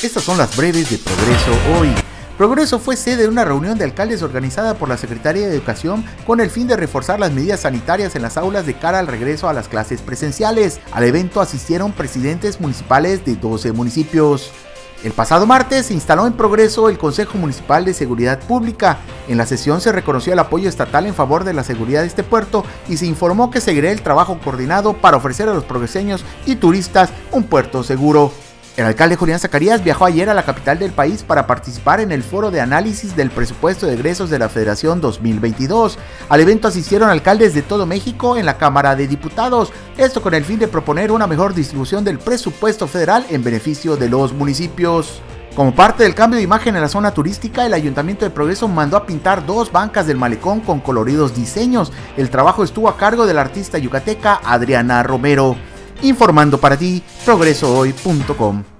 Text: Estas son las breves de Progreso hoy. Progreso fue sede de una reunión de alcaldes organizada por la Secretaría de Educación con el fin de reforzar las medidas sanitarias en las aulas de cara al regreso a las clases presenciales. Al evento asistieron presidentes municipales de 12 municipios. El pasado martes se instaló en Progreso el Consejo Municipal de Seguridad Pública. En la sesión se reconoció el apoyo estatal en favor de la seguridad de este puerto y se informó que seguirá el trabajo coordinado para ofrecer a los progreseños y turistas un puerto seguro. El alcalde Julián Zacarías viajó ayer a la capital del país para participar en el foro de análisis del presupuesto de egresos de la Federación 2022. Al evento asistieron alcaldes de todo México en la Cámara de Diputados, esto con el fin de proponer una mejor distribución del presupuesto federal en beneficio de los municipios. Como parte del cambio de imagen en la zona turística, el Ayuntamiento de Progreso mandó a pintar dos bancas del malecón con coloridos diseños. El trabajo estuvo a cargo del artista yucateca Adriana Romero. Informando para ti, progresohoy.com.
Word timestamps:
Estas 0.00 0.22
son 0.22 0.38
las 0.38 0.56
breves 0.56 0.90
de 0.90 0.98
Progreso 0.98 1.50
hoy. 1.76 1.88
Progreso 2.36 2.78
fue 2.78 2.94
sede 2.94 3.22
de 3.22 3.28
una 3.28 3.44
reunión 3.44 3.76
de 3.76 3.84
alcaldes 3.84 4.22
organizada 4.22 4.74
por 4.74 4.88
la 4.88 4.96
Secretaría 4.96 5.48
de 5.48 5.56
Educación 5.56 6.04
con 6.24 6.38
el 6.38 6.50
fin 6.50 6.68
de 6.68 6.76
reforzar 6.76 7.18
las 7.18 7.32
medidas 7.32 7.60
sanitarias 7.60 8.14
en 8.14 8.22
las 8.22 8.36
aulas 8.36 8.64
de 8.64 8.74
cara 8.74 9.00
al 9.00 9.08
regreso 9.08 9.48
a 9.48 9.52
las 9.52 9.66
clases 9.66 10.00
presenciales. 10.00 10.78
Al 10.92 11.02
evento 11.02 11.40
asistieron 11.40 11.90
presidentes 11.90 12.60
municipales 12.60 13.24
de 13.24 13.34
12 13.34 13.72
municipios. 13.72 14.52
El 15.02 15.10
pasado 15.10 15.46
martes 15.46 15.86
se 15.86 15.94
instaló 15.94 16.28
en 16.28 16.34
Progreso 16.34 16.88
el 16.88 16.96
Consejo 16.96 17.36
Municipal 17.36 17.84
de 17.84 17.92
Seguridad 17.92 18.38
Pública. 18.38 18.98
En 19.26 19.36
la 19.36 19.46
sesión 19.46 19.80
se 19.80 19.90
reconoció 19.90 20.32
el 20.32 20.38
apoyo 20.38 20.68
estatal 20.68 21.06
en 21.06 21.14
favor 21.14 21.42
de 21.42 21.54
la 21.54 21.64
seguridad 21.64 22.02
de 22.02 22.06
este 22.06 22.22
puerto 22.22 22.64
y 22.88 22.98
se 22.98 23.06
informó 23.06 23.50
que 23.50 23.60
seguirá 23.60 23.90
el 23.90 24.02
trabajo 24.02 24.38
coordinado 24.44 24.92
para 24.92 25.16
ofrecer 25.16 25.48
a 25.48 25.54
los 25.54 25.64
progreseños 25.64 26.24
y 26.46 26.54
turistas 26.54 27.10
un 27.32 27.42
puerto 27.42 27.82
seguro. 27.82 28.32
El 28.78 28.84
alcalde 28.84 29.16
Julián 29.16 29.40
Zacarías 29.40 29.82
viajó 29.82 30.04
ayer 30.04 30.30
a 30.30 30.34
la 30.34 30.44
capital 30.44 30.78
del 30.78 30.92
país 30.92 31.24
para 31.24 31.48
participar 31.48 31.98
en 31.98 32.12
el 32.12 32.22
foro 32.22 32.52
de 32.52 32.60
análisis 32.60 33.16
del 33.16 33.28
presupuesto 33.28 33.86
de 33.86 33.94
egresos 33.94 34.30
de 34.30 34.38
la 34.38 34.48
Federación 34.48 35.00
2022. 35.00 35.98
Al 36.28 36.40
evento 36.40 36.68
asistieron 36.68 37.10
alcaldes 37.10 37.54
de 37.54 37.62
todo 37.62 37.86
México 37.86 38.36
en 38.36 38.46
la 38.46 38.56
Cámara 38.56 38.94
de 38.94 39.08
Diputados, 39.08 39.72
esto 39.96 40.22
con 40.22 40.32
el 40.32 40.44
fin 40.44 40.60
de 40.60 40.68
proponer 40.68 41.10
una 41.10 41.26
mejor 41.26 41.54
distribución 41.54 42.04
del 42.04 42.20
presupuesto 42.20 42.86
federal 42.86 43.26
en 43.30 43.42
beneficio 43.42 43.96
de 43.96 44.10
los 44.10 44.32
municipios. 44.32 45.22
Como 45.56 45.74
parte 45.74 46.04
del 46.04 46.14
cambio 46.14 46.36
de 46.36 46.44
imagen 46.44 46.76
en 46.76 46.82
la 46.82 46.88
zona 46.88 47.10
turística, 47.10 47.66
el 47.66 47.74
Ayuntamiento 47.74 48.24
de 48.24 48.30
Progreso 48.30 48.68
mandó 48.68 48.96
a 48.96 49.06
pintar 49.06 49.44
dos 49.44 49.72
bancas 49.72 50.06
del 50.06 50.18
malecón 50.18 50.60
con 50.60 50.78
coloridos 50.78 51.34
diseños. 51.34 51.92
El 52.16 52.30
trabajo 52.30 52.62
estuvo 52.62 52.88
a 52.88 52.96
cargo 52.96 53.26
del 53.26 53.38
artista 53.38 53.76
yucateca 53.76 54.40
Adriana 54.44 55.02
Romero. 55.02 55.56
Informando 56.02 56.58
para 56.58 56.76
ti, 56.76 57.02
progresohoy.com. 57.24 58.77